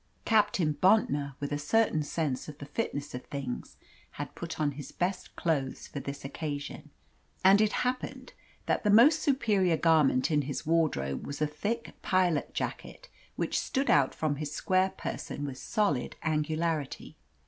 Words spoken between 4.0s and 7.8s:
had put on his best clothes for this occasion, and it